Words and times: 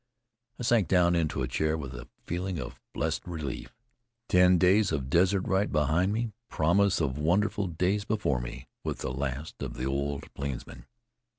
I 0.59 0.63
sank 0.63 0.87
down 0.87 1.15
into 1.15 1.43
a 1.43 1.47
chair 1.47 1.77
with 1.77 1.93
a 1.93 2.07
feeling 2.25 2.57
of 2.57 2.79
blessed 2.91 3.27
relief. 3.27 3.75
Ten 4.29 4.57
days 4.57 4.91
of 4.91 5.11
desert 5.11 5.41
ride 5.47 5.71
behind 5.71 6.11
me! 6.11 6.31
Promise 6.49 7.01
of 7.01 7.19
wonderful 7.19 7.67
days 7.67 8.03
before 8.03 8.41
me, 8.41 8.67
with 8.83 8.97
the 8.97 9.11
last 9.13 9.61
of 9.61 9.75
the 9.75 9.85
old 9.85 10.33
plainsmen. 10.33 10.87